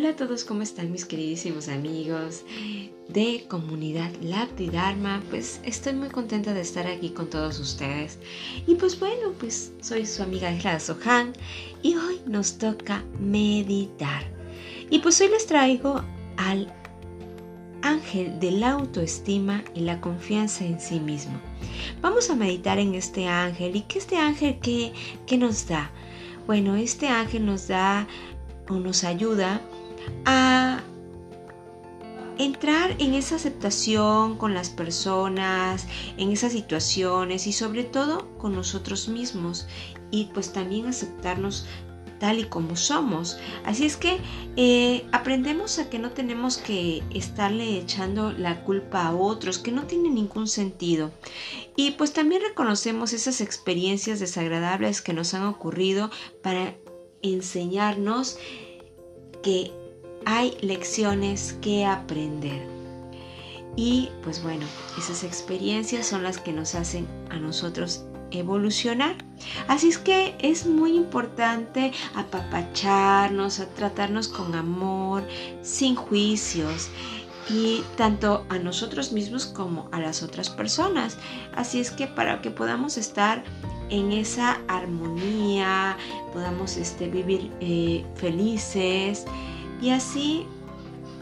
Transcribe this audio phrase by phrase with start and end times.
[0.00, 2.42] Hola a todos, ¿cómo están mis queridísimos amigos
[3.08, 5.22] de comunidad Lapti Dharma?
[5.28, 8.18] Pues estoy muy contenta de estar aquí con todos ustedes.
[8.66, 11.34] Y pues bueno, pues soy su amiga Isla Sohan
[11.82, 14.22] y hoy nos toca meditar.
[14.88, 16.02] Y pues hoy les traigo
[16.38, 16.72] al
[17.82, 21.38] ángel de la autoestima y la confianza en sí mismo.
[22.00, 24.94] Vamos a meditar en este ángel y que este ángel qué,
[25.26, 25.90] qué nos da.
[26.46, 28.08] Bueno, este ángel nos da
[28.70, 29.60] o nos ayuda
[30.24, 30.82] a
[32.38, 35.86] entrar en esa aceptación con las personas,
[36.16, 39.66] en esas situaciones y sobre todo con nosotros mismos
[40.10, 41.66] y pues también aceptarnos
[42.20, 43.38] tal y como somos.
[43.64, 44.18] Así es que
[44.56, 49.84] eh, aprendemos a que no tenemos que estarle echando la culpa a otros, que no
[49.84, 51.10] tiene ningún sentido.
[51.76, 56.10] Y pues también reconocemos esas experiencias desagradables que nos han ocurrido
[56.42, 56.76] para
[57.22, 58.38] enseñarnos
[59.42, 59.72] que
[60.26, 62.66] hay lecciones que aprender.
[63.76, 64.66] Y pues bueno,
[64.98, 69.16] esas experiencias son las que nos hacen a nosotros evolucionar.
[69.68, 75.22] Así es que es muy importante apapacharnos, a tratarnos con amor,
[75.62, 76.88] sin juicios
[77.48, 81.16] y tanto a nosotros mismos como a las otras personas.
[81.54, 83.42] Así es que para que podamos estar
[83.88, 85.96] en esa armonía,
[86.32, 89.24] podamos este, vivir eh, felices
[89.80, 90.46] y así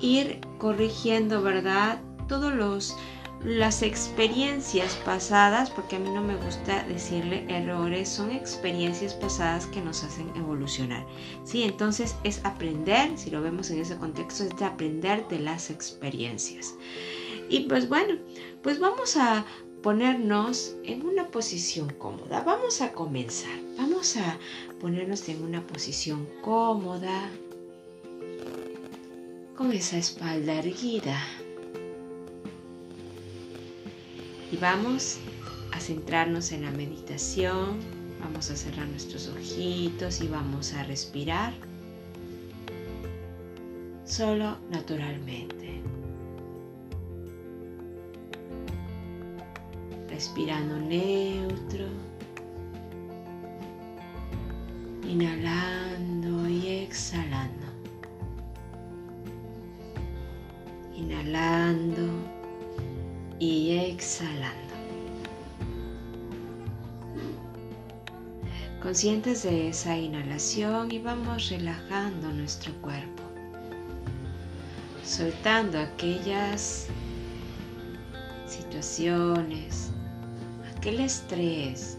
[0.00, 2.00] ir corrigiendo, ¿verdad?
[2.28, 2.96] Todos los
[3.44, 9.80] las experiencias pasadas, porque a mí no me gusta decirle errores, son experiencias pasadas que
[9.80, 11.06] nos hacen evolucionar.
[11.44, 15.70] Sí, entonces es aprender, si lo vemos en ese contexto, es de aprender de las
[15.70, 16.74] experiencias.
[17.48, 18.16] Y pues bueno,
[18.62, 19.44] pues vamos a
[19.82, 22.42] ponernos en una posición cómoda.
[22.42, 23.58] Vamos a comenzar.
[23.78, 24.38] Vamos a
[24.80, 27.30] ponernos en una posición cómoda,
[29.60, 31.20] con esa espalda erguida.
[34.50, 35.18] Y vamos
[35.72, 37.78] a centrarnos en la meditación,
[38.20, 41.52] vamos a cerrar nuestros ojitos y vamos a respirar
[44.06, 45.82] solo naturalmente.
[50.08, 51.84] Respirando neutro,
[55.06, 57.69] inhalando y exhalando.
[61.10, 62.08] Inhalando
[63.40, 64.74] y exhalando.
[68.80, 73.24] Conscientes de esa inhalación y vamos relajando nuestro cuerpo,
[75.04, 76.86] soltando aquellas
[78.46, 79.90] situaciones,
[80.76, 81.98] aquel estrés.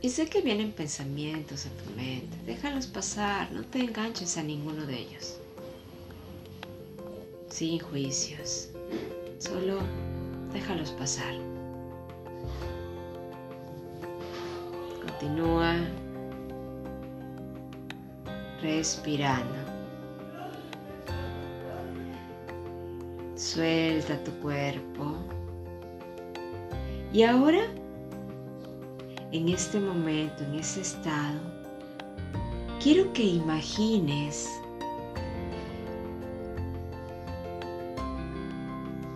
[0.00, 4.86] Y sé que vienen pensamientos a tu mente, déjalos pasar, no te enganches a ninguno
[4.86, 5.40] de ellos.
[7.60, 8.70] Sin juicios.
[9.36, 9.80] Solo
[10.50, 11.34] déjalos pasar.
[15.06, 15.74] Continúa
[18.62, 19.58] respirando.
[23.36, 25.18] Suelta tu cuerpo.
[27.12, 27.60] Y ahora,
[29.32, 31.38] en este momento, en ese estado,
[32.82, 34.48] quiero que imagines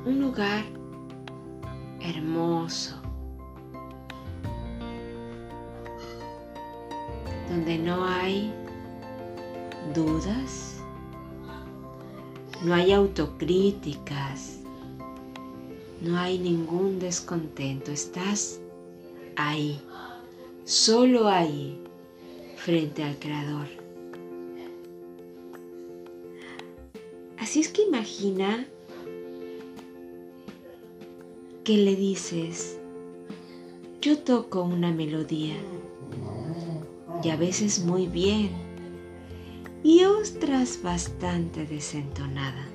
[0.04, 0.64] un lugar
[2.00, 2.94] hermoso,
[7.48, 8.52] donde no hay
[9.94, 10.76] dudas,
[12.62, 14.58] no hay autocríticas,
[16.02, 18.60] no hay ningún descontento, estás
[19.36, 19.80] ahí,
[20.64, 21.80] solo ahí,
[22.56, 23.68] frente al Creador.
[27.38, 28.66] Así es que imagina
[31.64, 32.78] que le dices,
[34.02, 35.56] yo toco una melodía
[37.22, 38.50] y a veces muy bien
[39.82, 42.66] y otras bastante desentonada,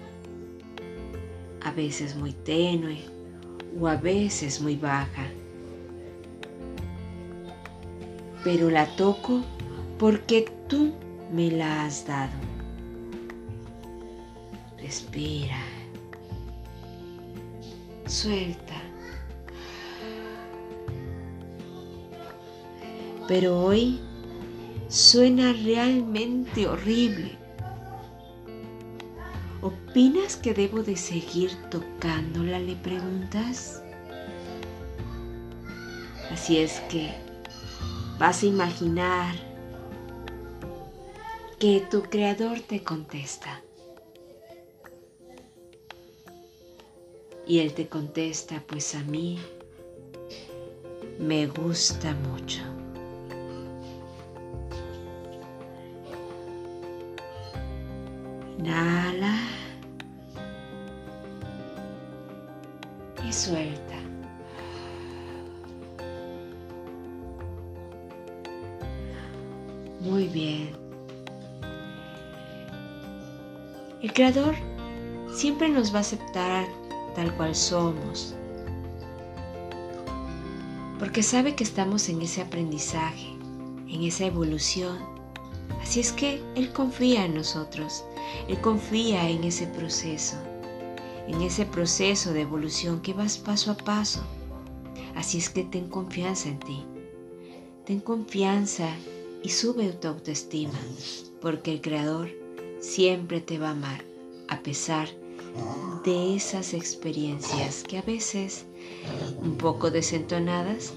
[1.62, 2.97] a veces muy tenue
[3.80, 5.27] o a veces muy baja.
[8.44, 9.44] Pero la toco
[10.00, 10.94] porque tú
[11.31, 12.33] me la has dado.
[14.80, 15.59] Respira.
[18.09, 18.89] Suelta.
[23.29, 24.00] pero hoy
[24.88, 27.38] suena realmente horrible.
[29.61, 32.57] ¿Opinas que debo de seguir tocándola?
[32.57, 33.83] Le preguntas.
[36.31, 37.13] Así es que
[38.17, 39.35] vas a imaginar
[41.59, 43.61] que tu creador te contesta.
[47.50, 49.40] Y él te contesta, pues a mí
[51.18, 52.62] me gusta mucho.
[58.60, 59.36] Inhala
[63.28, 63.95] y suelta.
[70.02, 70.69] Muy bien.
[74.04, 74.54] El Creador
[75.34, 76.79] siempre nos va a aceptar
[77.19, 78.33] tal cual somos,
[81.00, 83.27] porque sabe que estamos en ese aprendizaje,
[83.89, 84.98] en esa evolución.
[85.81, 88.06] Así es que Él confía en nosotros,
[88.48, 90.38] Él confía en ese proceso,
[91.27, 94.21] en ese proceso de evolución que vas paso a paso.
[95.13, 96.86] Así es que ten confianza en ti,
[97.86, 98.88] ten confianza
[99.44, 100.80] y sube tu autoestima,
[101.42, 102.30] porque el Creador
[102.80, 104.06] siempre te va a amar
[104.48, 105.29] a pesar de
[106.10, 108.66] esas experiencias que a veces
[109.42, 110.94] un poco desentonadas,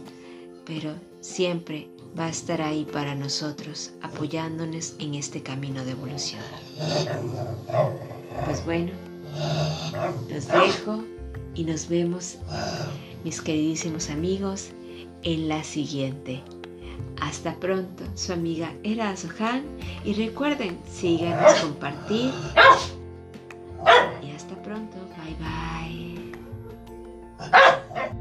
[0.64, 1.88] pero siempre
[2.18, 6.40] va a estar ahí para nosotros, apoyándonos en este camino de evolución.
[8.44, 8.92] Pues bueno,
[10.30, 11.02] los dejo
[11.54, 12.36] y nos vemos,
[13.24, 14.68] mis queridísimos amigos,
[15.22, 16.42] en la siguiente.
[17.20, 19.62] Hasta pronto, su amiga Era Sohan
[20.04, 22.32] y recuerden, síganos, compartir
[24.52, 25.36] hasta pronto, bye
[27.40, 28.12] bye.